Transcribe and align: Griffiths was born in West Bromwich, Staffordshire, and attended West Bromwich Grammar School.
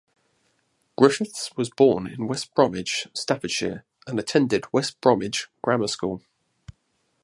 Griffiths 0.97 1.55
was 1.55 1.69
born 1.69 2.07
in 2.07 2.27
West 2.27 2.55
Bromwich, 2.55 3.07
Staffordshire, 3.13 3.85
and 4.07 4.19
attended 4.19 4.63
West 4.73 4.99
Bromwich 4.99 5.47
Grammar 5.61 5.87
School. 5.89 6.23